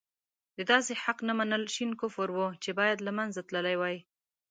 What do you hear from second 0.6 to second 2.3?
داسې حق نه منل شين کفر